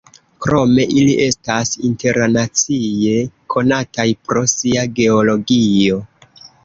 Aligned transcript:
Krome 0.43 0.85
ili 1.01 1.11
estas 1.25 1.73
internacie 1.89 3.19
konataj 3.55 4.07
pro 4.31 4.43
sia 4.55 4.87
geologio. 5.01 6.01